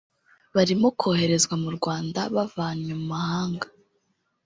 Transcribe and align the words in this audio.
barimo 0.55 0.87
koherezwa 0.99 1.55
mu 1.63 1.69
Rwanda 1.77 2.19
bavanywe 2.35 2.93
mu 2.99 3.05
mahanga 3.13 3.67